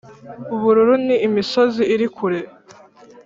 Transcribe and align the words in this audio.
ubururu 0.55 0.93
ni 1.05 1.15
imisozi 1.27 1.81
iri 1.93 2.07
kure 2.15 2.39